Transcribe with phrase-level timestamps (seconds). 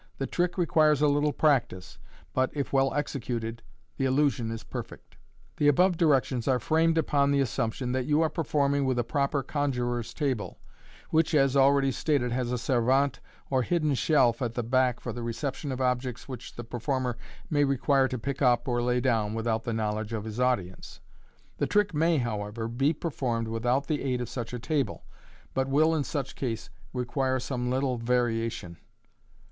[0.17, 1.99] The trick requires a little practice,
[2.33, 3.61] but, if well executed,
[3.97, 5.15] the illusion is perfect.
[5.57, 9.43] The above directions are framed upon the assumption that you are performing with a proper
[9.43, 10.57] conjuror's table,
[11.11, 13.19] which, as already Stated, has a servante,
[13.51, 17.15] or hidden shelf, at the back for the reception of objects which the performer
[17.51, 20.99] may require to pick up or lay down without the knowledge of his audience.
[21.59, 22.81] The trick may, however, MODERN MAGIC.
[22.81, 25.05] in be performed without the aid of such a table,
[25.53, 28.77] but will, in such case, require some little variation.